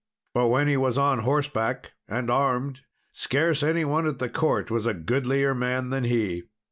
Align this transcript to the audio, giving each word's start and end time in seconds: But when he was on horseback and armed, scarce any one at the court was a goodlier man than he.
But 0.33 0.47
when 0.47 0.67
he 0.67 0.77
was 0.77 0.97
on 0.97 1.19
horseback 1.19 1.91
and 2.07 2.31
armed, 2.31 2.81
scarce 3.11 3.61
any 3.61 3.85
one 3.85 4.07
at 4.07 4.17
the 4.17 4.29
court 4.29 4.71
was 4.71 4.87
a 4.87 4.95
goodlier 4.95 5.53
man 5.53 5.91
than 5.91 6.05
he. 6.05 6.45